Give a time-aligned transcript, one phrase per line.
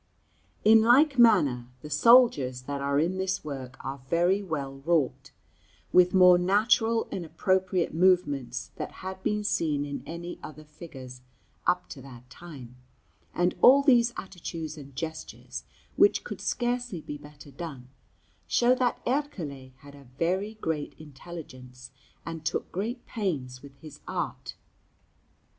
[0.65, 5.29] In like manner, the soldiers that are in this work are very well wrought,
[5.93, 11.21] with more natural and appropriate movements than had been seen in any other figures
[11.67, 12.77] up to that time;
[13.35, 15.65] and all these attitudes and gestures,
[15.97, 17.87] which could scarcely be better done,
[18.47, 21.91] show that Ercole had a very great intelligence
[22.25, 24.55] and took great pains with his art.